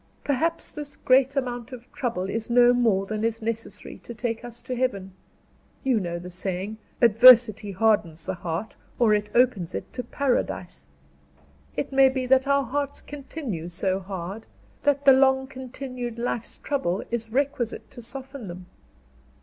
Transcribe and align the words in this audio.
Perhaps 0.23 0.71
this 0.71 0.95
great 0.95 1.35
amount 1.35 1.71
of 1.71 1.91
trouble 1.93 2.27
is 2.27 2.49
no 2.49 2.73
more 2.73 3.05
than 3.05 3.23
is 3.23 3.39
necessary 3.39 3.99
to 3.99 4.15
take 4.15 4.43
us 4.43 4.59
to 4.59 4.75
Heaven. 4.75 5.13
You 5.83 5.99
know 5.99 6.17
the 6.17 6.31
saying, 6.31 6.79
'Adversity 7.03 7.71
hardens 7.71 8.25
the 8.25 8.33
heart, 8.33 8.75
or 8.97 9.13
it 9.13 9.29
opens 9.35 9.75
it 9.75 9.93
to 9.93 10.03
Paradise.' 10.03 10.87
It 11.75 11.91
may 11.93 12.09
be 12.09 12.25
that 12.25 12.47
our 12.47 12.63
hearts 12.63 12.99
continue 12.99 13.69
so 13.69 13.99
hard, 13.99 14.47
that 14.81 15.05
the 15.05 15.13
long 15.13 15.45
continued 15.45 16.17
life's 16.17 16.57
trouble 16.57 17.03
is 17.11 17.29
requisite 17.31 17.91
to 17.91 18.01
soften 18.01 18.47
them. 18.47 18.65